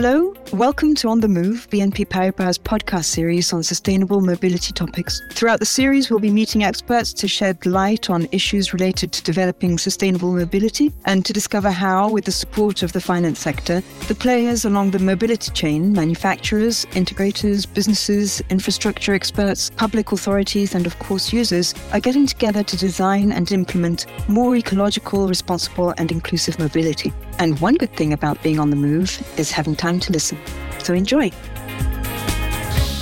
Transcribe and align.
Hello, 0.00 0.32
welcome 0.52 0.94
to 0.94 1.08
On 1.08 1.18
the 1.18 1.26
Move, 1.26 1.68
BNP 1.70 2.06
Paribas' 2.06 2.56
podcast 2.56 3.06
series 3.06 3.52
on 3.52 3.64
sustainable 3.64 4.20
mobility 4.20 4.72
topics. 4.72 5.20
Throughout 5.32 5.58
the 5.58 5.66
series, 5.66 6.08
we'll 6.08 6.20
be 6.20 6.30
meeting 6.30 6.62
experts 6.62 7.12
to 7.14 7.26
shed 7.26 7.66
light 7.66 8.08
on 8.08 8.28
issues 8.30 8.72
related 8.72 9.10
to 9.10 9.24
developing 9.24 9.76
sustainable 9.76 10.32
mobility 10.32 10.92
and 11.06 11.26
to 11.26 11.32
discover 11.32 11.72
how, 11.72 12.10
with 12.10 12.26
the 12.26 12.30
support 12.30 12.84
of 12.84 12.92
the 12.92 13.00
finance 13.00 13.40
sector, 13.40 13.82
the 14.06 14.14
players 14.14 14.64
along 14.64 14.92
the 14.92 15.00
mobility 15.00 15.50
chain, 15.50 15.92
manufacturers, 15.92 16.84
integrators, 16.92 17.66
businesses, 17.74 18.40
infrastructure 18.50 19.14
experts, 19.14 19.70
public 19.70 20.12
authorities, 20.12 20.76
and 20.76 20.86
of 20.86 20.96
course 21.00 21.32
users, 21.32 21.74
are 21.92 21.98
getting 21.98 22.24
together 22.24 22.62
to 22.62 22.76
design 22.76 23.32
and 23.32 23.50
implement 23.50 24.06
more 24.28 24.54
ecological, 24.54 25.26
responsible, 25.26 25.92
and 25.98 26.12
inclusive 26.12 26.56
mobility. 26.60 27.12
And 27.40 27.58
one 27.60 27.74
good 27.74 27.94
thing 27.94 28.12
about 28.12 28.42
being 28.42 28.58
on 28.58 28.70
the 28.70 28.76
move 28.76 29.22
is 29.36 29.52
having 29.52 29.76
time 29.76 29.87
to 30.00 30.12
listen. 30.12 30.38
So 30.78 30.94
enjoy. 30.94 31.30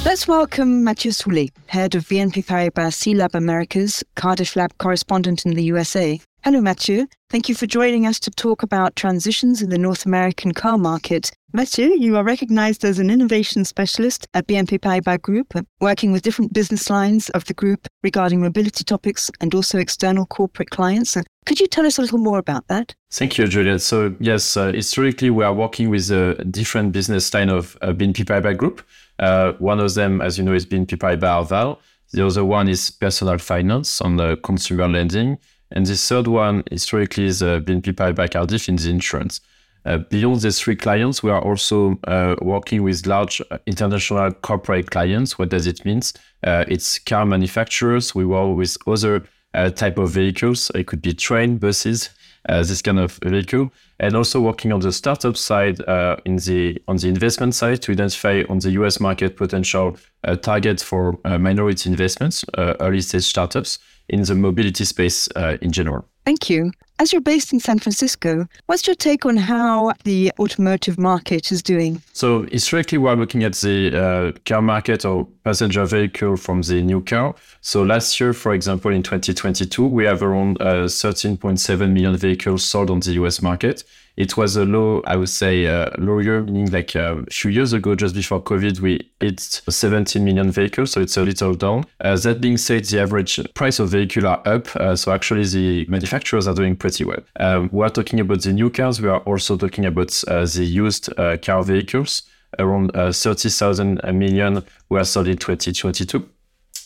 Let's 0.05 0.29
welcome 0.29 0.85
Matthieu 0.85 1.11
Soulé, 1.11 1.51
head 1.67 1.97
of 1.97 2.05
BNP 2.05 2.45
Paribas 2.45 2.95
C.Lab 2.95 3.35
Americas, 3.35 4.05
Cardif 4.15 4.55
Lab 4.55 4.71
correspondent 4.79 5.45
in 5.45 5.55
the 5.55 5.65
USA. 5.65 6.21
Hello, 6.47 6.61
Matthieu. 6.61 7.09
Thank 7.29 7.49
you 7.49 7.57
for 7.57 7.67
joining 7.67 8.07
us 8.07 8.21
to 8.21 8.31
talk 8.31 8.63
about 8.63 8.95
transitions 8.95 9.63
in 9.63 9.71
the 9.71 9.79
North 9.79 10.07
American 10.07 10.53
car 10.53 10.79
market. 10.79 11.33
Matthieu, 11.53 11.97
you 11.99 12.17
are 12.17 12.23
recognized 12.23 12.85
as 12.85 13.01
an 13.01 13.11
innovation 13.11 13.65
specialist 13.65 14.29
at 14.33 14.47
BNP 14.47 14.79
Paribas 14.79 15.21
Group, 15.21 15.55
working 15.81 16.13
with 16.13 16.23
different 16.23 16.53
business 16.53 16.89
lines 16.89 17.31
of 17.31 17.47
the 17.47 17.55
group 17.55 17.89
regarding 18.05 18.41
mobility 18.41 18.85
topics 18.85 19.29
and 19.41 19.53
also 19.57 19.81
external 19.81 20.25
corporate 20.25 20.71
clients. 20.71 21.17
Could 21.47 21.59
you 21.59 21.67
tell 21.67 21.85
us 21.85 21.99
a 21.99 22.01
little 22.01 22.19
more 22.19 22.39
about 22.39 22.69
that? 22.69 22.95
Thank 23.11 23.39
you, 23.39 23.49
Juliet. 23.49 23.83
So, 23.83 24.15
yes, 24.21 24.57
uh, 24.57 24.71
historically, 24.71 25.31
we 25.31 25.43
are 25.43 25.53
working 25.53 25.91
with 25.91 26.13
a 26.13 26.35
different 26.49 26.93
business 26.93 27.35
line 27.35 27.49
of 27.49 27.77
uh, 27.83 27.89
BNP 27.89 28.25
Paribas 28.25 28.57
Group. 28.57 28.87
Uh, 29.19 29.55
one 29.55 29.81
of 29.81 29.95
them, 29.95 30.21
as 30.21 30.39
you 30.39 30.45
know, 30.45 30.53
is 30.53 30.65
BNP 30.65 30.97
Paribas 30.97 31.49
Arval. 31.49 31.79
The 32.13 32.25
other 32.25 32.45
one 32.45 32.69
is 32.69 32.93
personal 32.93 33.37
finance 33.39 34.01
on 34.01 34.17
the 34.17 34.37
consumer 34.37 34.87
lending. 34.87 35.39
And 35.71 35.87
the 35.87 35.97
third 35.97 36.27
one, 36.29 36.63
historically, 36.71 37.25
is 37.25 37.43
uh, 37.43 37.61
BNP 37.61 37.95
Paribas 37.95 38.31
Cardif 38.31 38.69
in 38.69 38.77
the 38.77 38.91
insurance. 38.91 39.41
Uh, 39.85 39.99
beyond 39.99 40.41
these 40.41 40.59
three 40.61 40.75
clients, 40.75 41.23
we 41.23 41.31
are 41.31 41.41
also 41.41 41.99
uh, 42.05 42.35
working 42.43 42.83
with 42.83 43.07
large 43.07 43.41
uh, 43.51 43.59
international 43.67 44.33
corporate 44.33 44.91
clients. 44.91 45.39
What 45.39 45.51
does 45.51 45.67
it 45.67 45.85
mean? 45.85 46.03
Uh, 46.45 46.65
it's 46.67 46.99
car 46.99 47.25
manufacturers. 47.25 48.15
We 48.15 48.27
work 48.27 48.57
with 48.57 48.77
other 48.87 49.25
uh, 49.55 49.71
type 49.71 49.97
of 49.99 50.11
vehicles. 50.11 50.73
It 50.75 50.89
could 50.89 51.03
be 51.03 51.15
train, 51.15 51.59
buses, 51.59 52.11
this 52.49 52.83
kind 52.83 52.99
of 52.99 53.19
vehicle, 53.25 53.73
and 53.99 54.15
also 54.15 54.41
working 54.41 54.73
on 54.73 54.81
the 54.81 54.93
startup 54.93 55.37
side 55.37 55.81
uh, 55.89 56.17
in 56.25 56.37
the 56.37 56.81
on 56.89 56.97
the 56.97 57.09
investment 57.09 57.55
side 57.55 57.83
to 57.83 57.93
identify 57.93 58.43
on 58.49 58.59
the 58.59 58.71
U.S. 58.73 59.01
market 59.01 59.37
potential 59.37 59.97
uh, 60.25 60.37
targets 60.37 60.83
for 60.83 61.19
uh, 61.25 61.39
minority 61.39 61.91
investments, 61.91 62.45
uh, 62.55 62.75
early 62.81 63.01
stage 63.01 63.25
startups 63.25 63.79
in 64.09 64.23
the 64.23 64.35
mobility 64.35 64.85
space 64.85 65.29
in 65.61 65.73
general. 65.73 66.07
Thank 66.25 66.49
you. 66.49 66.71
As 66.99 67.13
you're 67.13 67.21
based 67.21 67.53
in 67.53 67.61
San 67.61 67.79
Francisco, 67.79 68.49
what's 68.67 68.87
your 68.87 68.97
take 68.97 69.27
on 69.27 69.37
how 69.37 69.93
the 70.05 70.33
automotive 70.39 70.99
market 70.99 71.53
is 71.53 71.63
doing? 71.63 72.01
So, 72.15 72.45
historically, 72.45 72.97
we're 72.97 73.15
looking 73.17 73.45
at 73.45 73.53
the 73.57 73.95
uh, 73.95 74.33
car 74.47 74.63
market 74.63 75.05
or 75.05 75.27
passenger 75.45 75.85
vehicle 75.85 76.39
from 76.39 76.63
the 76.63 76.81
new 76.81 77.03
car. 77.03 77.35
So, 77.61 77.83
last 77.83 78.19
year, 78.19 78.33
for 78.33 78.55
example, 78.55 78.91
in 78.93 79.03
2022, 79.03 79.87
we 79.87 80.07
have 80.07 80.23
around 80.23 80.57
uh, 80.63 80.87
13.7 80.87 81.93
million 81.93 82.17
vehicles 82.17 82.65
sold 82.65 82.89
on 82.89 83.01
the 83.01 83.13
US 83.13 83.43
market. 83.43 83.85
It 84.17 84.37
was 84.37 84.57
a 84.57 84.65
low, 84.65 85.03
I 85.07 85.17
would 85.17 85.29
say, 85.29 85.67
uh, 85.67 85.91
low 85.99 86.21
year, 86.21 86.43
meaning 86.43 86.71
like 86.71 86.95
a 86.95 87.23
few 87.31 87.51
years 87.51 87.75
ago, 87.75 87.95
just 87.95 88.15
before 88.15 88.43
COVID, 88.43 88.81
we 88.81 89.11
hit 89.21 89.41
17 89.41 90.25
million 90.25 90.51
vehicles, 90.51 90.93
so 90.93 91.03
it's 91.03 91.19
a 91.19 91.23
little 91.23 91.55
down. 91.55 91.85
Uh, 92.01 92.17
that 92.17 92.41
being 92.41 92.57
said, 92.57 92.85
the 92.87 93.01
average 93.01 93.39
price 93.53 93.79
of 93.79 93.91
vehicle 93.91 94.27
are 94.27 94.41
up, 94.47 94.75
uh, 94.77 94.97
so 94.97 95.13
actually 95.13 95.45
the 95.45 95.85
manufacturers 95.91 96.49
are 96.49 96.55
doing 96.55 96.77
pretty 96.77 97.05
well. 97.05 97.21
Um, 97.39 97.69
we 97.73 97.85
are 97.85 97.91
talking 97.91 98.19
about 98.21 98.41
the 98.41 98.55
new 98.55 98.71
cars. 98.71 99.03
We 99.03 99.09
are 99.09 99.21
also 99.21 99.59
talking 99.59 99.85
about 99.85 100.19
uh, 100.27 100.47
the 100.47 100.65
used 100.65 101.11
uh, 101.19 101.37
car 101.37 101.63
vehicles. 101.63 102.23
Around 102.59 102.97
uh, 102.97 103.13
30,000 103.13 104.01
million 104.15 104.65
were 104.89 105.05
sold 105.05 105.29
in 105.29 105.37
2022. 105.37 106.27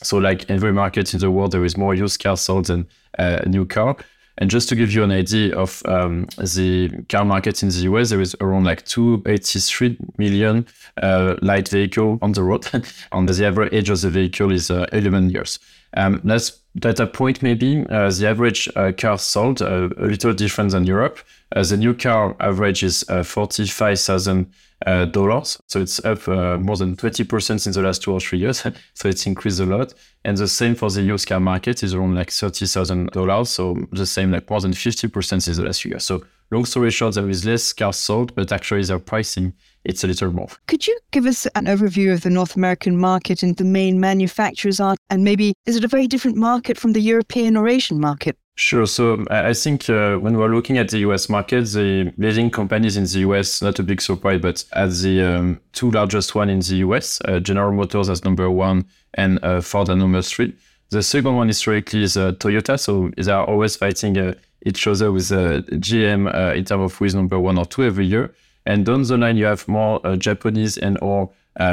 So, 0.02 0.16
like 0.16 0.50
every 0.50 0.72
market 0.72 1.14
in 1.14 1.20
the 1.20 1.30
world, 1.30 1.52
there 1.52 1.64
is 1.64 1.76
more 1.76 1.94
used 1.94 2.20
cars 2.20 2.40
sold 2.40 2.66
than 2.66 2.88
uh, 3.18 3.42
new 3.46 3.66
car. 3.66 3.96
And 4.40 4.50
just 4.50 4.68
to 4.70 4.74
give 4.74 4.92
you 4.92 5.04
an 5.04 5.10
idea 5.10 5.54
of 5.54 5.82
um, 5.84 6.26
the 6.38 6.90
car 7.10 7.24
market 7.26 7.62
in 7.62 7.68
the 7.68 7.82
US, 7.92 8.08
there 8.08 8.22
is 8.22 8.34
around 8.40 8.64
like 8.64 8.86
283 8.86 9.98
million 10.16 10.66
uh, 11.02 11.36
light 11.42 11.68
vehicle 11.68 12.18
on 12.22 12.32
the 12.32 12.42
road. 12.42 12.66
and 13.12 13.28
the 13.28 13.46
average 13.46 13.72
age 13.72 13.90
of 13.90 14.00
the 14.00 14.08
vehicle 14.08 14.50
is 14.50 14.70
uh, 14.70 14.86
11 14.92 15.28
years. 15.30 15.58
Um, 15.94 16.20
let's 16.24 16.60
data 16.76 17.06
point 17.06 17.42
maybe 17.42 17.84
uh, 17.90 18.10
the 18.10 18.28
average 18.28 18.68
uh, 18.76 18.92
car 18.96 19.18
sold 19.18 19.60
uh, 19.60 19.88
a 19.96 20.06
little 20.06 20.32
different 20.32 20.70
than 20.70 20.84
Europe. 20.84 21.18
Uh, 21.54 21.62
the 21.64 21.76
new 21.76 21.94
car 21.94 22.36
average 22.38 22.84
is 22.84 23.04
uh, 23.08 23.24
forty-five 23.24 23.98
thousand 23.98 24.52
uh, 24.86 25.04
dollars, 25.06 25.58
so 25.66 25.80
it's 25.80 26.04
up 26.04 26.26
more 26.60 26.76
than 26.76 26.96
twenty 26.96 27.24
percent 27.24 27.66
in 27.66 27.72
the 27.72 27.82
last 27.82 28.02
two 28.02 28.12
or 28.12 28.20
three 28.20 28.38
years. 28.38 28.62
so 28.94 29.08
it's 29.08 29.26
increased 29.26 29.60
a 29.60 29.66
lot. 29.66 29.94
And 30.24 30.36
the 30.36 30.48
same 30.48 30.74
for 30.74 30.90
the 30.90 31.02
used 31.02 31.28
car 31.28 31.40
market 31.40 31.82
is 31.82 31.94
around 31.94 32.14
like 32.14 32.30
thirty 32.30 32.66
thousand 32.66 33.10
dollars, 33.10 33.50
so 33.50 33.76
the 33.92 34.06
same 34.06 34.30
like 34.30 34.48
more 34.48 34.60
than 34.60 34.72
fifty 34.72 35.08
percent 35.08 35.46
in 35.48 35.54
the 35.54 35.64
last 35.64 35.82
few 35.82 35.90
years. 35.90 36.04
So 36.04 36.24
long 36.50 36.64
story 36.64 36.90
short, 36.90 37.14
there 37.14 37.28
is 37.28 37.44
less 37.44 37.72
cars 37.72 37.96
sold, 37.96 38.34
but 38.34 38.52
actually 38.52 38.84
their 38.84 38.98
pricing 38.98 39.54
it's 39.84 40.04
a 40.04 40.06
little 40.06 40.32
more. 40.32 40.48
Could 40.66 40.86
you 40.86 40.98
give 41.10 41.26
us 41.26 41.46
an 41.54 41.64
overview 41.64 42.12
of 42.12 42.20
the 42.22 42.30
North 42.30 42.56
American 42.56 42.98
market 42.98 43.42
and 43.42 43.56
the 43.56 43.64
main 43.64 43.98
manufacturers 43.98 44.80
are, 44.80 44.96
and 45.08 45.24
maybe 45.24 45.54
is 45.66 45.76
it 45.76 45.84
a 45.84 45.88
very 45.88 46.06
different 46.06 46.36
market 46.36 46.76
from 46.76 46.92
the 46.92 47.00
European 47.00 47.56
or 47.56 47.66
Asian 47.68 48.00
market? 48.00 48.36
Sure. 48.56 48.86
So 48.86 49.24
I 49.30 49.54
think 49.54 49.88
uh, 49.88 50.16
when 50.16 50.36
we're 50.36 50.54
looking 50.54 50.76
at 50.76 50.90
the 50.90 50.98
US 50.98 51.30
market, 51.30 51.62
the 51.64 52.12
leading 52.18 52.50
companies 52.50 52.96
in 52.96 53.04
the 53.04 53.20
US, 53.20 53.62
not 53.62 53.78
a 53.78 53.82
big 53.82 54.02
surprise, 54.02 54.40
but 54.42 54.64
at 54.74 54.90
the 54.90 55.22
um, 55.22 55.60
two 55.72 55.90
largest 55.90 56.34
one 56.34 56.50
in 56.50 56.60
the 56.60 56.76
US, 56.86 57.20
uh, 57.24 57.40
General 57.40 57.72
Motors 57.72 58.10
as 58.10 58.22
number 58.22 58.50
one 58.50 58.84
and 59.14 59.42
uh, 59.42 59.62
Ford 59.62 59.88
at 59.88 59.96
number 59.96 60.20
three. 60.20 60.54
The 60.90 61.02
second 61.02 61.36
one 61.36 61.48
historically 61.48 62.02
is 62.02 62.16
uh, 62.18 62.32
Toyota. 62.32 62.78
So 62.78 63.10
they 63.16 63.32
are 63.32 63.46
always 63.46 63.76
fighting 63.76 64.18
uh, 64.18 64.34
each 64.66 64.86
other 64.86 65.10
with 65.10 65.32
uh, 65.32 65.62
GM 65.80 66.54
in 66.54 66.64
terms 66.64 66.84
of 66.84 66.94
who 66.94 67.06
is 67.06 67.14
number 67.14 67.40
one 67.40 67.56
or 67.56 67.64
two 67.64 67.84
every 67.84 68.04
year. 68.04 68.34
And 68.66 68.84
down 68.84 69.04
the 69.04 69.16
line, 69.16 69.38
you 69.38 69.46
have 69.46 69.66
more 69.68 70.00
Japanese 70.16 70.76
and 70.76 70.98
or 71.00 71.30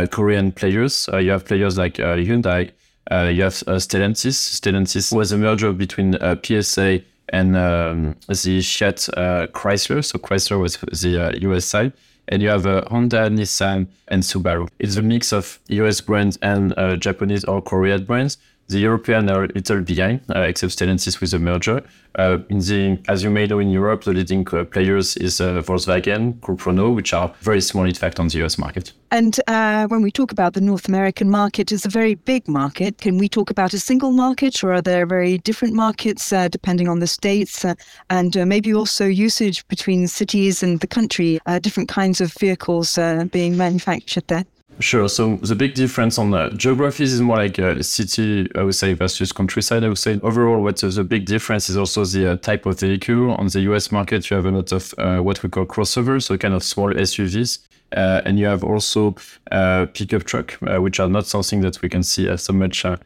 Korean 0.09 0.53
players. 0.53 1.09
you 1.11 1.31
have 1.31 1.45
players 1.45 1.77
like 1.77 1.95
Hyundai, 1.95 2.71
uh, 3.11 3.31
you 3.33 3.43
have 3.43 3.63
uh, 3.67 3.79
Stellantis. 3.79 4.59
Stellantis 4.59 5.15
was 5.15 5.31
a 5.31 5.37
merger 5.37 5.71
between 5.73 6.15
uh, 6.15 6.35
PSA 6.43 7.01
and 7.29 7.55
um, 7.55 8.15
the 8.27 8.61
Fiat 8.61 9.09
uh, 9.17 9.47
Chrysler. 9.47 10.03
So 10.03 10.19
Chrysler 10.19 10.59
was 10.59 10.77
the 10.77 11.37
US 11.41 11.65
uh, 11.65 11.67
side. 11.67 11.93
And 12.29 12.41
you 12.41 12.49
have 12.49 12.65
uh, 12.65 12.83
Honda, 12.89 13.29
Nissan, 13.29 13.87
and 14.09 14.21
Subaru. 14.21 14.67
It's 14.79 14.97
a 14.97 15.01
mix 15.01 15.31
of 15.31 15.59
US 15.69 16.01
brands 16.01 16.37
and 16.41 16.73
Japanese 16.99 17.45
or 17.45 17.61
Korean 17.61 18.03
brands. 18.03 18.37
The 18.69 18.79
European 18.79 19.29
are 19.29 19.45
a 19.45 19.47
little 19.47 19.81
behind, 19.81 20.21
uh, 20.35 20.41
except 20.41 20.77
Stellantis 20.77 21.21
with 21.21 21.31
the 21.31 21.39
merger. 21.39 21.83
Uh, 22.15 22.39
in 22.49 22.59
the, 22.59 22.99
as 23.07 23.23
you 23.23 23.29
may 23.29 23.47
know, 23.47 23.59
in 23.59 23.69
Europe, 23.69 24.03
the 24.03 24.11
leading 24.11 24.45
uh, 24.49 24.65
players 24.65 25.15
is 25.15 25.39
uh, 25.39 25.61
Volkswagen, 25.61 26.37
Group 26.41 26.65
Renault, 26.65 26.91
which 26.91 27.13
are 27.13 27.33
very 27.39 27.61
small, 27.61 27.85
in 27.85 27.93
fact, 27.93 28.19
on 28.19 28.27
the 28.27 28.43
US 28.43 28.57
market. 28.57 28.91
And 29.09 29.39
uh, 29.47 29.87
when 29.87 30.01
we 30.01 30.11
talk 30.11 30.33
about 30.33 30.53
the 30.53 30.59
North 30.59 30.89
American 30.89 31.29
market, 31.29 31.71
it's 31.71 31.85
a 31.85 31.89
very 31.89 32.15
big 32.15 32.49
market. 32.49 32.97
Can 32.97 33.17
we 33.17 33.29
talk 33.29 33.49
about 33.49 33.73
a 33.73 33.79
single 33.79 34.11
market, 34.11 34.61
or 34.61 34.73
are 34.73 34.81
there 34.81 35.05
very 35.05 35.37
different 35.37 35.73
markets 35.73 36.33
uh, 36.33 36.49
depending 36.49 36.89
on 36.89 36.99
the 36.99 37.07
states, 37.07 37.63
and 38.09 38.35
maybe 38.47 38.73
also 38.73 39.05
usage 39.05 39.65
between 39.69 40.09
cities 40.09 40.61
and 40.61 40.81
the 40.81 40.87
country, 40.87 41.39
different 41.61 41.87
kinds 41.87 42.19
of 42.19 42.33
vehicles 42.33 42.99
being 43.31 43.55
manufactured 43.55 44.27
there? 44.27 44.43
Sure. 44.79 45.09
So 45.09 45.37
the 45.37 45.55
big 45.55 45.73
difference 45.73 46.19
on 46.19 46.29
the 46.29 46.49
geographies 46.55 47.11
is 47.11 47.19
more 47.19 47.37
like 47.37 47.57
a 47.57 47.81
city, 47.81 48.47
I 48.53 48.61
would 48.61 48.75
say, 48.75 48.93
versus 48.93 49.31
countryside. 49.31 49.83
I 49.83 49.87
would 49.87 49.97
say 49.97 50.19
overall, 50.21 50.61
what 50.61 50.77
the 50.77 51.03
big 51.03 51.25
difference 51.25 51.67
is 51.67 51.77
also 51.77 52.05
the 52.05 52.33
uh, 52.33 52.35
type 52.37 52.67
of 52.67 52.79
vehicle. 52.79 53.31
On 53.31 53.47
the 53.47 53.61
US 53.61 53.91
market, 53.91 54.29
you 54.29 54.35
have 54.35 54.45
a 54.45 54.51
lot 54.51 54.71
of 54.71 54.93
uh, 54.99 55.17
what 55.17 55.41
we 55.41 55.49
call 55.49 55.65
crossovers, 55.65 56.23
so 56.23 56.37
kind 56.37 56.53
of 56.53 56.63
small 56.63 56.93
SUVs. 56.93 57.59
Uh, 57.95 58.21
and 58.25 58.37
you 58.37 58.45
have 58.45 58.63
also 58.63 59.15
uh, 59.51 59.87
pickup 59.93 60.25
truck, 60.25 60.61
uh, 60.61 60.79
which 60.79 60.99
are 60.99 61.09
not 61.09 61.25
something 61.25 61.61
that 61.61 61.81
we 61.81 61.89
can 61.89 62.03
see 62.03 62.35
so 62.37 62.53
much 62.53 62.85
uh, 62.85 62.97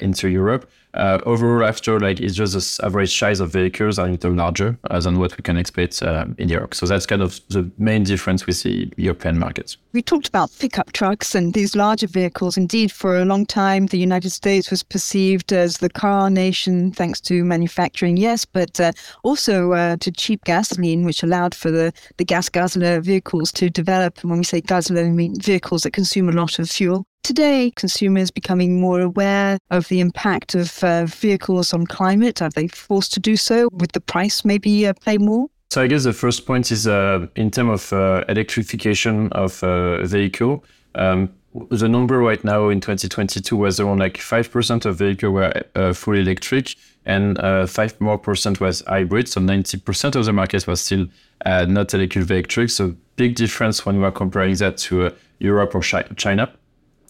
into 0.00 0.28
Europe. 0.28 0.70
Uh, 0.94 1.18
overall, 1.24 1.66
after 1.66 2.00
like 2.00 2.20
it's 2.20 2.34
just 2.34 2.54
the 2.54 2.84
average 2.84 3.16
size 3.16 3.40
of 3.40 3.52
vehicles 3.52 3.98
are 3.98 4.06
a 4.06 4.10
little 4.10 4.32
larger 4.32 4.76
uh, 4.90 4.98
than 5.00 5.18
what 5.18 5.36
we 5.36 5.42
can 5.42 5.56
expect 5.56 6.02
uh, 6.02 6.26
in 6.38 6.48
Europe. 6.48 6.74
So 6.74 6.86
that's 6.86 7.06
kind 7.06 7.22
of 7.22 7.40
the 7.48 7.70
main 7.78 8.04
difference 8.04 8.46
with 8.46 8.62
the 8.62 8.92
European 8.96 9.38
markets. 9.38 9.76
We 9.92 10.02
talked 10.02 10.28
about 10.28 10.50
pickup 10.58 10.92
trucks 10.92 11.34
and 11.34 11.54
these 11.54 11.74
larger 11.74 12.06
vehicles. 12.06 12.56
Indeed, 12.56 12.92
for 12.92 13.16
a 13.16 13.24
long 13.24 13.46
time, 13.46 13.86
the 13.86 13.98
United 13.98 14.30
States 14.30 14.70
was 14.70 14.82
perceived 14.82 15.52
as 15.52 15.78
the 15.78 15.90
car 15.90 16.30
nation 16.30 16.92
thanks 16.92 17.20
to 17.22 17.44
manufacturing, 17.44 18.16
yes, 18.16 18.44
but 18.44 18.80
uh, 18.80 18.92
also 19.22 19.72
uh, 19.72 19.96
to 19.96 20.10
cheap 20.10 20.44
gasoline, 20.44 21.04
which 21.04 21.22
allowed 21.22 21.54
for 21.54 21.70
the, 21.70 21.92
the 22.18 22.24
gas 22.24 22.48
guzzler 22.48 23.00
vehicles 23.00 23.52
to 23.52 23.70
develop. 23.70 24.18
And 24.20 24.30
when 24.30 24.40
we 24.40 24.44
say 24.44 24.60
guzzler, 24.60 25.04
we 25.04 25.10
mean 25.10 25.40
vehicles 25.40 25.82
that 25.82 25.92
consume 25.92 26.28
a 26.28 26.32
lot 26.32 26.58
of 26.58 26.70
fuel. 26.70 27.06
Today, 27.22 27.72
consumers 27.76 28.30
becoming 28.30 28.80
more 28.80 29.00
aware 29.00 29.58
of 29.70 29.88
the 29.88 30.00
impact 30.00 30.54
of 30.54 30.82
uh, 30.82 31.04
vehicles 31.06 31.72
on 31.74 31.86
climate. 31.86 32.40
Are 32.40 32.50
they 32.50 32.68
forced 32.68 33.12
to 33.12 33.20
do 33.20 33.36
so? 33.36 33.68
Would 33.72 33.90
the 33.90 34.00
price 34.00 34.44
maybe 34.44 34.86
uh, 34.86 34.94
play 34.94 35.18
more? 35.18 35.48
So 35.70 35.82
I 35.82 35.86
guess 35.86 36.04
the 36.04 36.12
first 36.12 36.46
point 36.46 36.72
is 36.72 36.88
uh, 36.88 37.26
in 37.36 37.50
terms 37.50 37.92
of 37.92 37.92
uh, 37.92 38.24
electrification 38.28 39.28
of 39.32 39.62
uh, 39.62 40.04
vehicle. 40.04 40.64
Um, 40.94 41.30
the 41.70 41.88
number 41.88 42.18
right 42.18 42.42
now 42.42 42.68
in 42.68 42.80
2022 42.80 43.56
was 43.56 43.80
around 43.80 43.98
like 43.98 44.16
5% 44.16 44.84
of 44.84 44.96
vehicles 44.96 45.32
were 45.32 45.62
uh, 45.74 45.92
fully 45.92 46.20
electric 46.20 46.74
and 47.06 47.38
uh, 47.38 47.66
5 47.66 48.00
more 48.00 48.18
percent 48.18 48.60
was 48.60 48.82
hybrid. 48.86 49.28
So 49.28 49.40
90% 49.40 50.16
of 50.16 50.24
the 50.24 50.32
market 50.32 50.66
was 50.66 50.80
still 50.80 51.06
uh, 51.44 51.66
not 51.66 51.92
electric 51.92 52.24
vehicles. 52.24 52.74
So 52.74 52.96
big 53.16 53.34
difference 53.34 53.84
when 53.84 53.98
we 53.98 54.04
are 54.04 54.12
comparing 54.12 54.54
that 54.56 54.78
to 54.78 55.06
uh, 55.06 55.10
Europe 55.38 55.74
or 55.74 55.82
China 55.82 56.52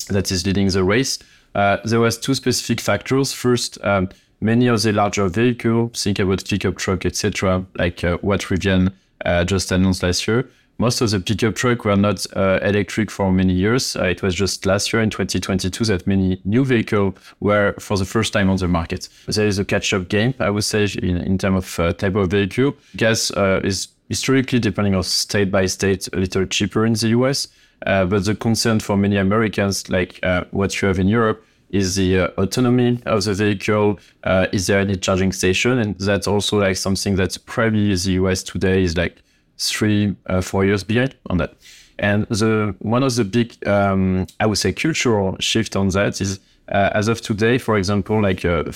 that 0.09 0.31
is 0.31 0.47
leading 0.47 0.69
the 0.69 0.85
race. 0.85 1.19
Uh, 1.55 1.79
there 1.85 2.01
was 2.01 2.19
two 2.19 2.35
specific 2.35 2.81
factors. 2.81 3.33
First, 3.33 3.79
um, 3.85 4.09
many 4.41 4.67
of 4.69 4.83
the 4.83 4.93
larger 4.93 5.29
vehicles, 5.29 6.03
think 6.03 6.19
about 6.19 6.45
pickup 6.45 6.77
truck, 6.77 7.05
etc., 7.05 7.65
like 7.77 8.03
uh, 8.05 8.19
what 8.19 8.41
Rivian 8.43 8.93
uh, 9.25 9.45
just 9.45 9.73
announced 9.73 10.03
last 10.03 10.27
year. 10.27 10.49
Most 10.79 11.03
of 11.03 11.11
the 11.11 11.21
pickup 11.21 11.57
truck 11.57 11.85
were 11.85 11.97
not 11.97 12.25
uh, 12.35 12.59
electric 12.63 13.11
for 13.11 13.31
many 13.31 13.53
years. 13.53 13.97
Uh, 13.97 14.05
it 14.05 14.23
was 14.23 14.35
just 14.35 14.65
last 14.65 14.93
year 14.93 15.03
in 15.03 15.11
2022 15.11 15.85
that 15.85 16.07
many 16.07 16.41
new 16.47 16.65
vehicles 16.65 17.15
were 17.41 17.75
for 17.79 17.99
the 17.99 18.07
first 18.07 18.33
time 18.33 18.49
on 18.49 18.57
the 18.57 18.69
market. 18.69 19.11
There 19.27 19.47
is 19.47 19.59
a 19.59 19.65
catch-up 19.65 20.09
game, 20.09 20.33
I 20.39 20.49
would 20.49 20.65
say, 20.65 20.89
in, 21.03 21.19
in 21.19 21.37
terms 21.37 21.79
of 21.79 21.81
uh, 21.81 21.93
type 21.93 22.15
of 22.15 22.31
vehicle. 22.31 22.77
Gas 22.97 23.31
is 23.63 23.89
historically, 24.09 24.59
depending 24.59 24.95
on 24.95 25.03
state 25.03 25.51
by 25.51 25.67
state, 25.67 26.09
a 26.15 26.17
little 26.17 26.47
cheaper 26.47 26.87
in 26.87 26.95
the 26.95 27.09
US. 27.09 27.49
Uh, 27.87 28.05
but 28.05 28.25
the 28.25 28.35
concern 28.35 28.81
for 28.81 28.97
many 28.97 29.17
Americans, 29.17 29.89
like 29.89 30.21
uh, 30.23 30.45
what 30.51 30.81
you 30.81 30.89
have 30.89 30.99
in 30.99 31.09
Europe, 31.09 31.45
is 31.71 31.95
the 31.95 32.19
uh, 32.19 32.29
autonomy 32.37 33.01
of 33.07 33.25
the 33.25 33.35
vehicle. 33.35 33.99
Uh, 34.25 34.47
is 34.53 34.67
there 34.67 34.81
any 34.81 34.97
charging 34.97 35.33
station? 35.33 35.79
And 35.79 35.99
that's 35.99 36.27
also 36.27 36.59
like 36.59 36.77
something 36.77 37.17
that's 37.17 37.39
probably 37.39 37.95
the 37.95 38.13
US 38.13 38.43
today 38.43 38.83
is 38.83 38.97
like 38.97 39.23
three, 39.59 40.17
uh, 40.27 40.41
four 40.41 40.65
years 40.65 40.83
behind 40.83 41.15
on 41.29 41.39
that. 41.39 41.55
And 41.99 42.27
the 42.29 42.75
one 42.81 43.03
of 43.03 43.15
the 43.15 43.25
big, 43.25 43.57
um, 43.67 44.27
I 44.41 44.47
would 44.47 44.59
say, 44.59 44.73
cultural 44.73 45.37
shift 45.39 45.77
on 45.77 45.89
that 45.91 46.21
is 46.21 46.41
uh, 46.69 46.91
as 46.95 47.09
of 47.09 47.21
today, 47.21 47.59
for 47.59 47.77
example, 47.77 48.23
like 48.23 48.41
40%, 48.41 48.71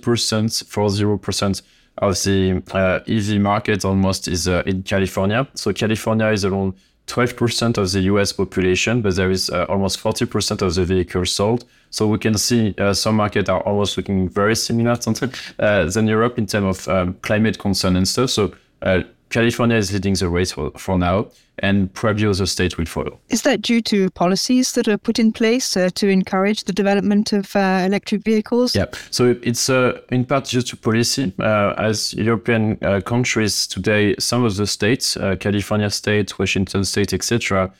40% 0.00 1.62
of 1.98 2.14
the 2.22 3.02
EV 3.06 3.40
market 3.40 3.84
almost 3.84 4.28
is 4.28 4.46
in 4.46 4.82
California. 4.82 5.46
So 5.54 5.72
California 5.74 6.28
is 6.28 6.44
around 6.44 6.74
12% 7.10 7.78
of 7.78 7.90
the 7.92 8.00
US 8.02 8.32
population, 8.32 9.02
but 9.02 9.16
there 9.16 9.30
is 9.30 9.50
uh, 9.50 9.66
almost 9.68 9.98
40% 10.00 10.62
of 10.62 10.74
the 10.74 10.84
vehicles 10.84 11.32
sold. 11.32 11.64
So 11.90 12.06
we 12.06 12.18
can 12.18 12.38
see 12.38 12.74
uh, 12.78 12.94
some 12.94 13.16
markets 13.16 13.48
are 13.48 13.60
almost 13.62 13.96
looking 13.96 14.28
very 14.28 14.54
similar 14.54 14.92
uh, 14.92 15.84
than 15.86 16.06
Europe 16.06 16.38
in 16.38 16.46
terms 16.46 16.86
of 16.86 16.88
um, 16.88 17.14
climate 17.22 17.58
concern 17.58 17.96
and 17.96 18.06
stuff. 18.06 18.30
So 18.30 18.52
uh, 18.82 19.02
California 19.30 19.76
is 19.76 19.92
leading 19.92 20.14
the 20.14 20.28
race 20.28 20.52
for, 20.52 20.70
for 20.72 20.98
now, 20.98 21.28
and 21.60 21.92
probably 21.94 22.26
other 22.26 22.46
states 22.46 22.76
will 22.76 22.86
follow. 22.86 23.18
Is 23.28 23.42
that 23.42 23.62
due 23.62 23.80
to 23.82 24.10
policies 24.10 24.72
that 24.72 24.88
are 24.88 24.98
put 24.98 25.18
in 25.18 25.32
place 25.32 25.76
uh, 25.76 25.90
to 25.94 26.08
encourage 26.08 26.64
the 26.64 26.72
development 26.72 27.32
of 27.32 27.54
uh, 27.54 27.84
electric 27.86 28.24
vehicles? 28.24 28.74
Yeah, 28.74 28.86
so 29.10 29.36
it's 29.42 29.70
uh, 29.70 30.00
in 30.10 30.24
part 30.24 30.46
due 30.46 30.62
to 30.62 30.76
policy. 30.76 31.32
Uh, 31.38 31.74
as 31.78 32.12
European 32.14 32.78
uh, 32.82 33.00
countries 33.00 33.66
today, 33.66 34.14
some 34.18 34.44
of 34.44 34.56
the 34.56 34.66
states, 34.66 35.16
uh, 35.16 35.36
California 35.36 35.90
State, 35.90 36.38
Washington 36.38 36.84
State, 36.84 37.12
etc., 37.12 37.72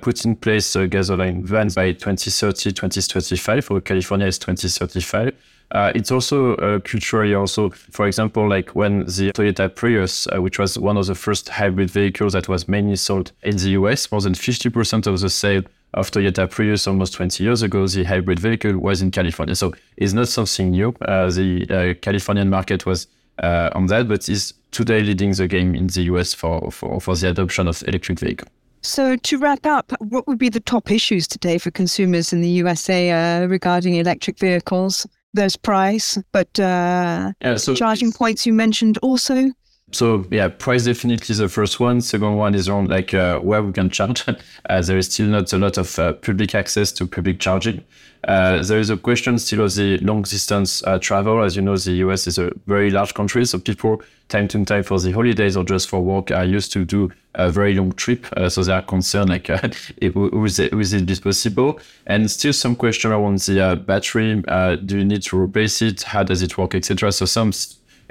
put 0.00 0.24
in 0.24 0.36
place 0.36 0.76
gasoline 0.88 1.44
vans 1.44 1.74
by 1.74 1.92
2030, 1.92 2.72
2035, 2.72 3.64
for 3.64 3.80
California 3.80 4.26
is 4.26 4.38
2035. 4.38 5.34
Uh, 5.70 5.92
it's 5.94 6.10
also 6.10 6.54
uh, 6.56 6.78
culturally 6.80 7.34
also, 7.34 7.68
for 7.70 8.06
example, 8.06 8.48
like 8.48 8.70
when 8.70 9.00
the 9.00 9.30
Toyota 9.32 9.74
Prius, 9.74 10.26
uh, 10.28 10.40
which 10.40 10.58
was 10.58 10.78
one 10.78 10.96
of 10.96 11.06
the 11.06 11.14
first 11.14 11.48
hybrid 11.48 11.90
vehicles 11.90 12.32
that 12.32 12.48
was 12.48 12.68
mainly 12.68 12.96
sold 12.96 13.32
in 13.42 13.56
the 13.56 13.70
US, 13.70 14.10
more 14.10 14.20
than 14.20 14.32
50% 14.32 15.06
of 15.06 15.20
the 15.20 15.28
sale 15.28 15.62
of 15.94 16.10
Toyota 16.10 16.50
Prius 16.50 16.86
almost 16.86 17.12
20 17.14 17.44
years 17.44 17.62
ago, 17.62 17.86
the 17.86 18.04
hybrid 18.04 18.38
vehicle 18.40 18.78
was 18.78 19.02
in 19.02 19.10
California. 19.10 19.54
So 19.54 19.74
it's 19.96 20.14
not 20.14 20.28
something 20.28 20.70
new. 20.70 20.94
Uh, 21.02 21.30
the 21.30 21.66
uh, 21.68 22.00
Californian 22.00 22.48
market 22.48 22.86
was 22.86 23.06
uh, 23.42 23.70
on 23.74 23.86
that, 23.86 24.08
but 24.08 24.28
is 24.28 24.54
today 24.70 25.02
leading 25.02 25.32
the 25.32 25.46
game 25.46 25.74
in 25.74 25.86
the 25.88 26.02
US 26.02 26.32
for, 26.32 26.70
for, 26.70 26.98
for 27.00 27.14
the 27.14 27.28
adoption 27.28 27.68
of 27.68 27.82
electric 27.86 28.20
vehicle. 28.20 28.48
So, 28.82 29.16
to 29.16 29.38
wrap 29.38 29.66
up, 29.66 29.92
what 30.00 30.26
would 30.26 30.38
be 30.38 30.48
the 30.48 30.60
top 30.60 30.90
issues 30.90 31.26
today 31.26 31.58
for 31.58 31.70
consumers 31.70 32.32
in 32.32 32.40
the 32.40 32.48
USA 32.48 33.44
regarding 33.46 33.96
electric 33.96 34.38
vehicles? 34.38 35.06
there's 35.34 35.56
price, 35.56 36.18
but 36.32 36.48
uh, 36.58 37.32
yeah, 37.40 37.56
so 37.56 37.74
charging 37.74 38.12
points 38.12 38.46
you 38.46 38.52
mentioned 38.52 38.98
also. 38.98 39.50
So 39.90 40.26
yeah, 40.30 40.48
price 40.48 40.84
definitely 40.84 41.34
the 41.34 41.48
first 41.48 41.80
one. 41.80 42.00
Second 42.00 42.36
one 42.36 42.54
is 42.54 42.68
around 42.68 42.90
like 42.90 43.14
uh, 43.14 43.38
where 43.38 43.62
we 43.62 43.72
can 43.72 43.88
charge. 43.88 44.24
uh, 44.68 44.82
there 44.82 44.98
is 44.98 45.06
still 45.06 45.26
not 45.26 45.52
a 45.52 45.58
lot 45.58 45.78
of 45.78 45.98
uh, 45.98 46.12
public 46.14 46.54
access 46.54 46.92
to 46.92 47.06
public 47.06 47.40
charging. 47.40 47.82
Uh, 48.24 48.62
there 48.62 48.80
is 48.80 48.90
a 48.90 48.96
question 48.96 49.38
still 49.38 49.64
of 49.64 49.74
the 49.76 49.96
long 49.98 50.22
distance 50.22 50.82
uh, 50.84 50.98
travel. 50.98 51.42
As 51.42 51.56
you 51.56 51.62
know, 51.62 51.76
the 51.76 51.92
US 51.92 52.26
is 52.26 52.36
a 52.36 52.50
very 52.66 52.90
large 52.90 53.14
country, 53.14 53.46
so 53.46 53.58
people 53.58 54.02
time 54.28 54.46
to 54.48 54.62
time 54.66 54.82
for 54.82 55.00
the 55.00 55.12
holidays 55.12 55.56
or 55.56 55.64
just 55.64 55.88
for 55.88 56.02
work 56.02 56.30
are 56.32 56.44
used 56.44 56.70
to 56.72 56.84
do 56.84 57.10
a 57.34 57.50
very 57.50 57.74
long 57.74 57.92
trip. 57.92 58.26
Uh, 58.36 58.48
so 58.50 58.62
they 58.62 58.72
are 58.72 58.82
concerned 58.82 59.30
like 59.30 59.48
if, 59.48 60.16
is 60.16 60.58
it, 60.58 60.72
is 60.74 61.06
this 61.06 61.20
possible? 61.20 61.80
And 62.06 62.30
still 62.30 62.52
some 62.52 62.76
question 62.76 63.10
around 63.10 63.38
the 63.38 63.82
battery. 63.86 64.42
do 64.84 64.98
you 64.98 65.04
need 65.04 65.22
to 65.22 65.40
replace 65.40 65.80
it? 65.80 66.02
How 66.02 66.24
does 66.24 66.42
it 66.42 66.58
work, 66.58 66.74
etc. 66.74 67.12
So 67.12 67.24
some 67.24 67.52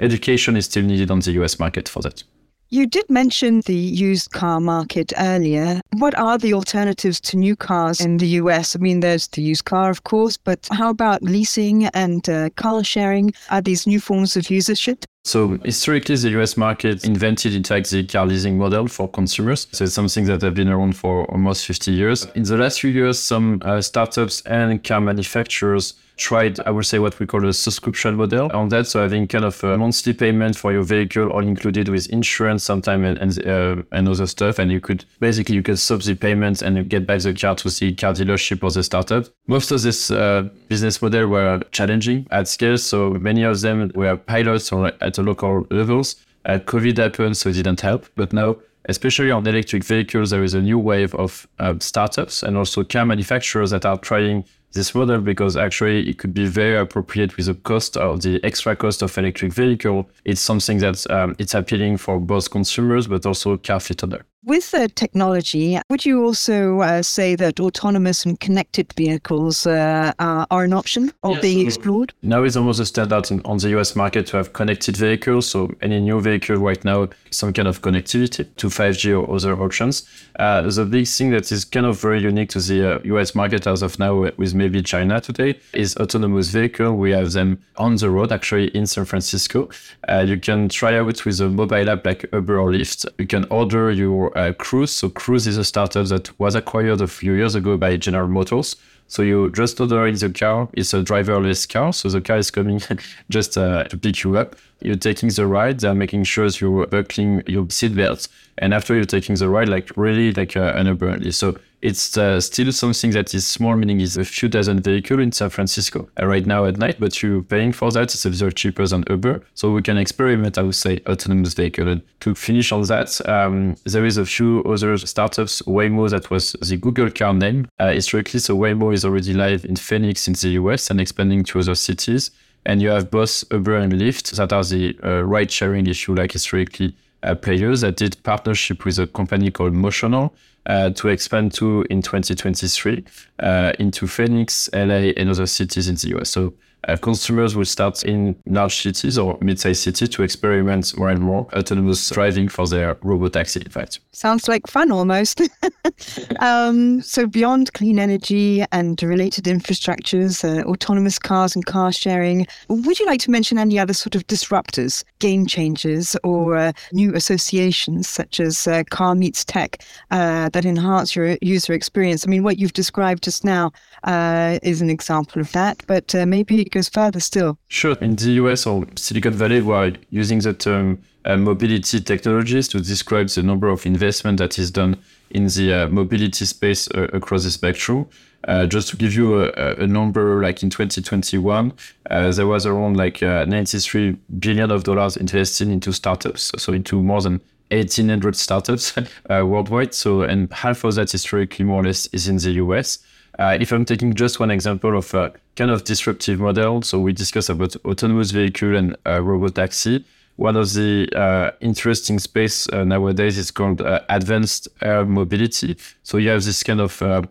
education 0.00 0.56
is 0.56 0.66
still 0.66 0.84
needed 0.84 1.10
on 1.10 1.20
the 1.20 1.32
US 1.32 1.58
market 1.58 1.88
for 1.88 2.00
that. 2.02 2.22
You 2.70 2.86
did 2.86 3.08
mention 3.08 3.62
the 3.62 3.74
used 3.74 4.32
car 4.32 4.60
market 4.60 5.14
earlier. 5.18 5.80
What 5.96 6.14
are 6.18 6.36
the 6.36 6.52
alternatives 6.52 7.18
to 7.22 7.38
new 7.38 7.56
cars 7.56 7.98
in 7.98 8.18
the 8.18 8.26
US? 8.42 8.76
I 8.76 8.78
mean, 8.78 9.00
there's 9.00 9.26
the 9.28 9.40
used 9.40 9.64
car, 9.64 9.88
of 9.88 10.04
course, 10.04 10.36
but 10.36 10.68
how 10.70 10.90
about 10.90 11.22
leasing 11.22 11.86
and 11.86 12.28
uh, 12.28 12.50
car 12.56 12.84
sharing? 12.84 13.32
Are 13.48 13.62
these 13.62 13.86
new 13.86 14.00
forms 14.00 14.36
of 14.36 14.44
usership? 14.44 15.04
So 15.28 15.58
historically, 15.62 16.16
the 16.16 16.30
US 16.40 16.56
market 16.56 17.04
invented 17.04 17.54
in 17.54 17.62
fact 17.62 17.90
the 17.90 18.02
car 18.02 18.24
leasing 18.24 18.56
model 18.56 18.88
for 18.88 19.10
consumers. 19.10 19.66
So 19.72 19.84
it's 19.84 19.92
something 19.92 20.24
that 20.24 20.40
has 20.40 20.54
been 20.54 20.70
around 20.70 20.96
for 20.96 21.26
almost 21.30 21.66
50 21.66 21.92
years. 21.92 22.24
In 22.34 22.44
the 22.44 22.56
last 22.56 22.80
few 22.80 22.90
years, 22.90 23.18
some 23.18 23.60
uh, 23.62 23.82
startups 23.82 24.40
and 24.46 24.82
car 24.82 25.02
manufacturers 25.02 25.92
tried, 26.18 26.60
I 26.60 26.70
would 26.70 26.84
say, 26.84 26.98
what 26.98 27.18
we 27.18 27.26
call 27.26 27.46
a 27.48 27.52
subscription 27.52 28.16
model 28.16 28.50
on 28.52 28.68
that. 28.68 28.86
So 28.86 29.00
having 29.00 29.26
kind 29.26 29.44
of 29.44 29.62
a 29.64 29.78
monthly 29.78 30.12
payment 30.12 30.56
for 30.56 30.72
your 30.72 30.82
vehicle, 30.82 31.30
all 31.30 31.46
included 31.46 31.88
with 31.88 32.08
insurance, 32.10 32.64
sometime 32.64 33.04
and 33.04 33.18
and, 33.18 33.46
uh, 33.46 33.82
and 33.92 34.08
other 34.08 34.26
stuff, 34.26 34.58
and 34.58 34.70
you 34.70 34.80
could 34.80 35.04
basically 35.20 35.54
you 35.54 35.62
could 35.62 35.78
sub 35.78 36.02
the 36.02 36.14
payments 36.14 36.60
and 36.60 36.88
get 36.88 37.06
back 37.06 37.20
the 37.20 37.32
car 37.32 37.54
to 37.54 37.68
the 37.68 37.94
car 37.94 38.12
dealership 38.12 38.62
or 38.62 38.70
the 38.70 38.82
startup. 38.82 39.26
Most 39.46 39.70
of 39.70 39.80
this 39.82 40.10
uh, 40.10 40.48
business 40.68 41.00
model 41.00 41.28
were 41.28 41.62
challenging 41.70 42.26
at 42.30 42.48
scale, 42.48 42.76
so 42.76 43.10
many 43.10 43.44
of 43.44 43.60
them 43.60 43.90
were 43.94 44.16
pilots 44.16 44.72
or 44.72 44.92
at 45.00 45.17
the 45.18 45.24
local 45.24 45.66
levels. 45.70 46.16
Uh, 46.44 46.58
COVID 46.58 46.96
happened, 46.96 47.36
so 47.36 47.50
it 47.50 47.54
didn't 47.54 47.80
help. 47.80 48.06
But 48.14 48.32
now, 48.32 48.56
especially 48.86 49.30
on 49.30 49.46
electric 49.46 49.84
vehicles, 49.84 50.30
there 50.30 50.42
is 50.42 50.54
a 50.54 50.62
new 50.62 50.78
wave 50.78 51.14
of 51.14 51.46
uh, 51.58 51.74
startups 51.80 52.42
and 52.42 52.56
also 52.56 52.84
car 52.84 53.04
manufacturers 53.04 53.70
that 53.70 53.84
are 53.84 53.98
trying 53.98 54.44
this 54.72 54.94
model 54.94 55.20
because 55.20 55.56
actually 55.56 56.08
it 56.08 56.18
could 56.18 56.34
be 56.34 56.46
very 56.46 56.76
appropriate 56.76 57.36
with 57.36 57.46
the 57.46 57.54
cost 57.54 57.96
of 57.96 58.22
the 58.22 58.38
extra 58.44 58.76
cost 58.76 59.02
of 59.02 59.16
electric 59.16 59.52
vehicle. 59.52 60.08
It's 60.24 60.40
something 60.40 60.78
that 60.78 61.10
um, 61.10 61.34
it's 61.38 61.54
appealing 61.54 61.96
for 61.96 62.20
both 62.20 62.50
consumers 62.50 63.06
but 63.06 63.24
also 63.24 63.56
car 63.56 63.80
fleet 63.80 64.04
owner. 64.04 64.24
With 64.44 64.70
the 64.70 64.88
technology, 64.88 65.80
would 65.90 66.06
you 66.06 66.24
also 66.24 66.80
uh, 66.80 67.02
say 67.02 67.34
that 67.34 67.58
autonomous 67.58 68.24
and 68.24 68.38
connected 68.38 68.92
vehicles 68.96 69.66
uh, 69.66 70.12
are 70.18 70.64
an 70.64 70.72
option 70.72 71.12
or 71.24 71.32
yes. 71.32 71.42
being 71.42 71.66
explored? 71.66 72.14
Now 72.22 72.44
it's 72.44 72.54
almost 72.54 72.78
a 72.78 72.86
standard 72.86 73.32
in, 73.32 73.42
on 73.44 73.58
the 73.58 73.70
US 73.70 73.96
market 73.96 74.28
to 74.28 74.36
have 74.36 74.52
connected 74.52 74.96
vehicles. 74.96 75.50
So 75.50 75.74
any 75.82 75.98
new 75.98 76.20
vehicle 76.20 76.56
right 76.56 76.82
now, 76.84 77.08
some 77.30 77.52
kind 77.52 77.66
of 77.66 77.82
connectivity 77.82 78.46
to 78.56 78.68
5G 78.68 79.20
or 79.20 79.34
other 79.34 79.60
options. 79.60 80.08
Uh, 80.38 80.62
the 80.62 80.84
big 80.84 81.08
thing 81.08 81.30
that 81.30 81.50
is 81.50 81.64
kind 81.64 81.84
of 81.84 82.00
very 82.00 82.20
unique 82.20 82.50
to 82.50 82.60
the 82.60 83.00
US 83.06 83.30
uh, 83.30 83.38
market 83.38 83.66
as 83.66 83.82
of 83.82 83.98
now 83.98 84.30
with 84.36 84.54
maybe 84.54 84.82
China 84.82 85.20
today 85.20 85.58
is 85.74 85.96
autonomous 85.96 86.50
vehicle. 86.50 86.94
We 86.94 87.10
have 87.10 87.32
them 87.32 87.60
on 87.76 87.96
the 87.96 88.08
road 88.08 88.30
actually 88.30 88.68
in 88.68 88.86
San 88.86 89.04
Francisco. 89.04 89.68
Uh, 90.08 90.24
you 90.26 90.38
can 90.38 90.68
try 90.68 90.96
out 90.96 91.06
with 91.06 91.40
a 91.40 91.48
mobile 91.48 91.90
app 91.90 92.06
like 92.06 92.24
Uber 92.32 92.60
or 92.60 92.70
Lyft. 92.70 93.04
You 93.18 93.26
can 93.26 93.44
order 93.50 93.90
your 93.90 94.37
uh, 94.38 94.52
Cruise. 94.52 94.92
So 94.92 95.08
Cruise 95.10 95.46
is 95.46 95.56
a 95.56 95.64
startup 95.64 96.06
that 96.06 96.38
was 96.38 96.54
acquired 96.54 97.00
a 97.00 97.08
few 97.08 97.32
years 97.34 97.54
ago 97.54 97.76
by 97.76 97.96
General 97.96 98.28
Motors. 98.28 98.76
So 99.08 99.22
you 99.22 99.50
just 99.50 99.80
order 99.80 100.06
in 100.06 100.14
the 100.16 100.30
car. 100.30 100.68
It's 100.74 100.94
a 100.94 101.02
driverless 101.02 101.68
car. 101.68 101.92
So 101.92 102.08
the 102.08 102.20
car 102.20 102.38
is 102.38 102.50
coming 102.50 102.80
just 103.30 103.56
uh, 103.58 103.84
to 103.84 103.96
pick 103.96 104.22
you 104.22 104.36
up. 104.36 104.54
You're 104.80 104.96
taking 104.96 105.30
the 105.30 105.46
ride. 105.46 105.80
They're 105.80 105.94
making 105.94 106.24
sure 106.24 106.46
you're 106.46 106.86
buckling 106.86 107.42
your 107.46 107.64
seatbelts. 107.64 108.28
And 108.58 108.74
after 108.74 108.94
you're 108.94 109.04
taking 109.04 109.34
the 109.34 109.48
ride, 109.48 109.68
like 109.68 109.90
really 109.96 110.32
like 110.32 110.56
uh, 110.56 110.72
an 110.76 110.86
Uber. 110.86 111.32
So 111.32 111.58
it's 111.80 112.18
uh, 112.18 112.40
still 112.40 112.72
something 112.72 113.12
that 113.12 113.32
is 113.34 113.46
small, 113.46 113.76
meaning 113.76 114.00
it's 114.00 114.16
a 114.16 114.24
few 114.24 114.48
dozen 114.48 114.80
vehicles 114.80 115.20
in 115.20 115.32
San 115.32 115.50
Francisco 115.50 116.08
uh, 116.20 116.26
right 116.26 116.44
now 116.44 116.64
at 116.64 116.76
night, 116.76 116.96
but 116.98 117.22
you're 117.22 117.42
paying 117.42 117.72
for 117.72 117.92
that. 117.92 118.14
It's 118.14 118.24
a 118.24 118.30
bit 118.30 118.56
cheaper 118.56 118.86
than 118.86 119.04
Uber. 119.08 119.42
So 119.54 119.72
we 119.72 119.82
can 119.82 119.96
experiment, 119.96 120.58
I 120.58 120.62
would 120.62 120.74
say, 120.74 121.00
autonomous 121.06 121.54
vehicle. 121.54 121.88
And 121.88 122.02
to 122.20 122.34
finish 122.34 122.72
on 122.72 122.82
that, 122.82 123.20
um, 123.28 123.76
there 123.84 124.04
is 124.04 124.16
a 124.16 124.26
few 124.26 124.62
other 124.64 124.96
startups. 124.96 125.62
Waymo, 125.62 126.10
that 126.10 126.30
was 126.30 126.52
the 126.60 126.76
Google 126.76 127.10
car 127.10 127.32
name 127.32 127.68
uh, 127.78 127.92
historically. 127.92 128.40
So 128.40 128.56
Waymo 128.56 128.92
is 128.92 129.04
already 129.04 129.32
live 129.32 129.64
in 129.64 129.76
Phoenix 129.76 130.26
in 130.26 130.34
the 130.34 130.48
US 130.60 130.90
and 130.90 131.00
expanding 131.00 131.44
to 131.44 131.60
other 131.60 131.76
cities. 131.76 132.32
And 132.66 132.82
you 132.82 132.88
have 132.88 133.10
both 133.10 133.44
Uber 133.52 133.76
and 133.76 133.92
Lyft 133.92 134.34
that 134.36 134.52
are 134.52 134.64
the 134.64 134.98
uh, 135.04 135.22
ride 135.22 135.50
sharing 135.50 135.86
issue, 135.86 136.14
like 136.14 136.32
historically 136.32 136.96
uh, 137.22 137.34
players 137.34 137.82
that 137.82 137.96
did 137.96 138.20
partnership 138.24 138.84
with 138.84 138.98
a 138.98 139.06
company 139.06 139.50
called 139.50 139.74
Motional 139.74 140.32
to 140.68 141.08
expand 141.08 141.52
to 141.54 141.84
in 141.90 142.02
2023 142.02 143.04
uh, 143.40 143.72
into 143.78 144.06
Phoenix, 144.06 144.68
LA, 144.72 145.12
and 145.16 145.30
other 145.30 145.46
cities 145.46 145.88
in 145.88 145.94
the 145.96 146.18
US. 146.18 146.30
So 146.30 146.54
uh, 146.86 146.96
consumers 146.96 147.56
will 147.56 147.64
start 147.64 148.04
in 148.04 148.36
large 148.46 148.82
cities 148.82 149.18
or 149.18 149.36
mid-sized 149.40 149.82
cities 149.82 150.08
to 150.08 150.22
experiment 150.22 150.96
more 150.96 151.10
and 151.10 151.20
more 151.20 151.46
autonomous 151.52 152.08
driving 152.10 152.48
for 152.48 152.68
their 152.68 152.96
robot 153.02 153.32
taxi. 153.32 153.60
In 153.60 153.70
fact, 153.70 153.98
sounds 154.12 154.48
like 154.48 154.66
fun 154.68 154.92
almost. 154.92 155.42
um, 156.40 157.02
so 157.02 157.26
beyond 157.26 157.72
clean 157.72 157.98
energy 157.98 158.64
and 158.70 159.02
related 159.02 159.44
infrastructures, 159.44 160.44
uh, 160.44 160.62
autonomous 160.64 161.18
cars 161.18 161.54
and 161.56 161.66
car 161.66 161.90
sharing, 161.90 162.46
would 162.68 162.98
you 162.98 163.06
like 163.06 163.20
to 163.20 163.30
mention 163.30 163.58
any 163.58 163.78
other 163.78 163.92
sort 163.92 164.14
of 164.14 164.26
disruptors, 164.28 165.02
game 165.18 165.46
changers, 165.46 166.16
or 166.22 166.56
uh, 166.56 166.72
new 166.92 167.14
associations 167.14 168.08
such 168.08 168.38
as 168.38 168.66
uh, 168.68 168.84
Car 168.90 169.14
Meets 169.16 169.44
Tech 169.44 169.82
uh, 170.12 170.48
that 170.58 170.68
enhance 170.68 171.14
your 171.14 171.36
user 171.40 171.72
experience? 171.72 172.26
I 172.26 172.30
mean, 172.30 172.42
what 172.42 172.58
you've 172.58 172.72
described 172.72 173.24
just 173.24 173.44
now 173.44 173.72
uh, 174.04 174.58
is 174.62 174.80
an 174.82 174.90
example 174.90 175.40
of 175.40 175.52
that, 175.52 175.84
but 175.86 176.14
maybe 176.26 176.60
it 176.60 176.70
goes 176.70 176.88
further 176.88 177.20
still. 177.20 177.58
Sure. 177.68 177.96
In 178.00 178.16
the 178.16 178.32
US 178.42 178.66
or 178.66 178.86
Silicon 178.96 179.32
Valley, 179.32 179.60
we're 179.60 179.94
using 180.10 180.40
the 180.40 180.52
term 180.52 180.98
uh, 181.28 181.36
mobility 181.36 182.00
technologies 182.00 182.68
to 182.68 182.80
describe 182.80 183.28
the 183.28 183.42
number 183.42 183.68
of 183.68 183.86
investment 183.86 184.38
that 184.38 184.58
is 184.58 184.70
done 184.70 184.96
in 185.30 185.46
the 185.46 185.72
uh, 185.72 185.88
mobility 185.88 186.44
space 186.44 186.88
uh, 186.94 187.08
across 187.12 187.44
the 187.44 187.50
spectrum. 187.50 188.06
Uh, 188.46 188.66
just 188.66 188.88
to 188.88 188.96
give 188.96 189.14
you 189.14 189.42
a, 189.42 189.74
a, 189.74 189.86
number, 189.86 190.40
like 190.40 190.62
in 190.62 190.70
2021, 190.70 191.72
uh, 192.08 192.30
there 192.30 192.46
was 192.46 192.64
around 192.64 192.96
like 192.96 193.22
uh, 193.22 193.44
93 193.44 194.16
billion 194.38 194.70
of 194.70 194.84
dollars 194.84 195.16
invested 195.16 195.68
into 195.68 195.92
startups, 195.92 196.52
so 196.56 196.72
into 196.72 197.02
more 197.02 197.20
than 197.20 197.40
1,800 197.70 198.36
startups 198.36 198.94
worldwide. 199.28 199.94
So, 199.94 200.22
and 200.22 200.52
half 200.52 200.84
of 200.84 200.94
that 200.96 201.10
historically 201.10 201.64
more 201.64 201.82
or 201.82 201.84
less 201.84 202.06
is 202.08 202.28
in 202.28 202.36
the 202.36 202.52
US. 202.52 202.98
Uh, 203.38 203.56
if 203.60 203.70
I'm 203.70 203.84
taking 203.84 204.14
just 204.14 204.40
one 204.40 204.50
example 204.50 204.96
of 204.96 205.14
a 205.14 205.32
kind 205.54 205.70
of 205.70 205.84
disruptive 205.84 206.40
model, 206.40 206.82
so 206.82 206.98
we 206.98 207.12
discussed 207.12 207.48
about 207.48 207.76
autonomous 207.84 208.32
vehicle 208.32 208.74
and 208.74 208.96
uh, 209.06 209.22
robot 209.22 209.54
taxi. 209.54 210.04
One 210.36 210.56
of 210.56 210.72
the 210.72 211.08
uh, 211.14 211.52
interesting 211.60 212.18
space 212.18 212.68
uh, 212.70 212.84
nowadays 212.84 213.38
is 213.38 213.50
called 213.50 213.80
uh, 213.80 214.00
advanced 214.08 214.68
air 214.82 215.04
mobility. 215.04 215.76
So 216.02 216.18
you 216.18 216.30
have 216.30 216.44
this 216.44 216.62
kind 216.62 216.80
of 216.80 217.00
uh, 217.00 217.22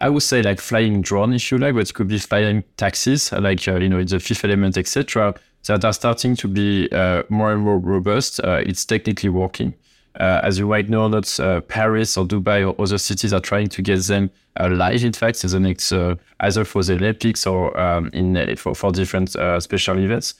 I 0.00 0.08
would 0.08 0.22
say 0.22 0.42
like 0.42 0.60
flying 0.60 1.00
drone, 1.00 1.32
if 1.32 1.50
you 1.50 1.58
like, 1.58 1.74
but 1.74 1.88
it 1.88 1.94
could 1.94 2.08
be 2.08 2.18
flying 2.18 2.62
taxis, 2.76 3.32
like 3.32 3.66
you 3.66 3.88
know, 3.88 3.98
in 3.98 4.06
the 4.06 4.20
Fifth 4.20 4.44
Element, 4.44 4.76
etc., 4.76 5.34
that 5.66 5.84
are 5.84 5.92
starting 5.92 6.36
to 6.36 6.46
be 6.46 6.88
more 7.28 7.52
and 7.52 7.62
more 7.62 7.78
robust. 7.78 8.38
it's 8.44 8.84
technically 8.84 9.30
working. 9.30 9.74
Uh, 10.18 10.40
as 10.42 10.58
you 10.58 10.66
might 10.66 10.88
know, 10.88 11.08
not 11.08 11.38
uh, 11.40 11.60
Paris 11.62 12.16
or 12.16 12.26
Dubai 12.26 12.66
or 12.66 12.80
other 12.80 12.98
cities 12.98 13.32
are 13.32 13.40
trying 13.40 13.68
to 13.68 13.82
get 13.82 14.00
them 14.04 14.30
uh, 14.58 14.68
live. 14.70 15.04
In 15.04 15.12
fact, 15.12 15.44
in 15.44 15.50
the 15.50 15.60
next 15.60 15.92
either 16.40 16.64
for 16.64 16.82
the 16.82 16.94
Olympics 16.94 17.46
or 17.46 17.78
um, 17.78 18.10
in 18.12 18.56
for, 18.56 18.74
for 18.74 18.92
different 18.92 19.30
special 19.62 19.98
events. 19.98 20.34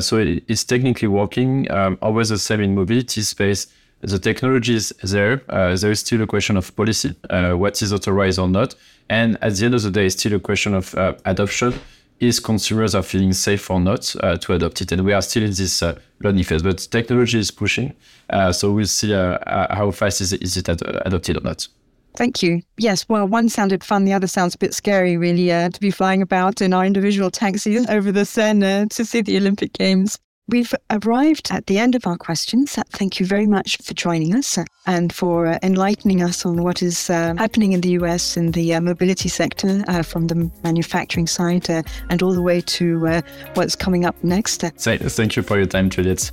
so 0.00 0.18
it, 0.18 0.44
it's 0.48 0.64
technically 0.64 1.08
working. 1.08 1.70
Um, 1.70 1.98
always 2.02 2.28
the 2.28 2.38
same 2.38 2.60
in 2.60 2.74
mobility 2.74 3.22
space 3.22 3.68
the 4.02 4.18
technology 4.18 4.74
is 4.74 4.92
there. 5.02 5.42
Uh, 5.48 5.76
there 5.76 5.90
is 5.90 6.00
still 6.00 6.22
a 6.22 6.26
question 6.26 6.56
of 6.56 6.74
policy, 6.74 7.14
uh, 7.30 7.52
what 7.52 7.80
is 7.82 7.92
authorized 7.92 8.38
or 8.38 8.48
not. 8.48 8.74
And 9.08 9.38
at 9.42 9.54
the 9.54 9.64
end 9.64 9.74
of 9.74 9.82
the 9.82 9.90
day, 9.90 10.06
it's 10.06 10.16
still 10.16 10.34
a 10.34 10.40
question 10.40 10.74
of 10.74 10.94
uh, 10.96 11.14
adoption 11.24 11.74
is 12.22 12.38
consumers 12.38 12.94
are 12.94 13.02
feeling 13.02 13.32
safe 13.32 13.68
or 13.70 13.80
not 13.80 14.14
uh, 14.20 14.36
to 14.38 14.52
adopt 14.52 14.80
it. 14.80 14.92
And 14.92 15.04
we 15.04 15.12
are 15.12 15.22
still 15.22 15.42
in 15.42 15.50
this 15.50 15.82
uh, 15.82 15.98
learning 16.20 16.44
phase, 16.44 16.62
but 16.62 16.78
technology 16.90 17.38
is 17.38 17.50
pushing. 17.50 17.94
Uh, 18.30 18.52
so 18.52 18.70
we'll 18.70 18.86
see 18.86 19.12
uh, 19.12 19.38
uh, 19.38 19.74
how 19.74 19.90
fast 19.90 20.20
is 20.20 20.32
it, 20.32 20.42
is 20.42 20.56
it 20.56 20.68
ad- 20.68 20.82
adopted 21.04 21.36
or 21.36 21.40
not. 21.40 21.66
Thank 22.14 22.42
you. 22.42 22.62
Yes, 22.76 23.08
well, 23.08 23.26
one 23.26 23.48
sounded 23.48 23.82
fun, 23.82 24.04
the 24.04 24.12
other 24.12 24.26
sounds 24.26 24.54
a 24.54 24.58
bit 24.58 24.74
scary, 24.74 25.16
really, 25.16 25.50
uh, 25.50 25.70
to 25.70 25.80
be 25.80 25.90
flying 25.90 26.20
about 26.22 26.60
in 26.60 26.74
our 26.74 26.84
individual 26.84 27.30
taxis 27.30 27.88
over 27.88 28.12
the 28.12 28.24
Seine 28.24 28.86
to 28.88 29.04
see 29.04 29.22
the 29.22 29.36
Olympic 29.38 29.72
Games. 29.72 30.18
We've 30.52 30.74
arrived 30.90 31.48
at 31.50 31.66
the 31.66 31.78
end 31.78 31.94
of 31.94 32.06
our 32.06 32.18
questions. 32.18 32.74
Thank 32.90 33.18
you 33.18 33.24
very 33.24 33.46
much 33.46 33.78
for 33.78 33.94
joining 33.94 34.34
us 34.34 34.58
and 34.86 35.10
for 35.10 35.46
uh, 35.46 35.58
enlightening 35.62 36.22
us 36.22 36.44
on 36.44 36.62
what 36.62 36.82
is 36.82 37.08
uh, 37.08 37.34
happening 37.38 37.72
in 37.72 37.80
the 37.80 37.92
US 38.00 38.36
in 38.36 38.50
the 38.50 38.74
uh, 38.74 38.82
mobility 38.82 39.30
sector 39.30 39.82
uh, 39.88 40.02
from 40.02 40.26
the 40.26 40.50
manufacturing 40.62 41.26
side 41.26 41.70
uh, 41.70 41.82
and 42.10 42.22
all 42.22 42.34
the 42.34 42.42
way 42.42 42.60
to 42.60 43.06
uh, 43.08 43.22
what's 43.54 43.74
coming 43.74 44.04
up 44.04 44.14
next. 44.22 44.62
Thank 45.08 45.36
you 45.36 45.42
for 45.42 45.56
your 45.56 45.64
time, 45.64 45.88
Juliet. 45.88 46.30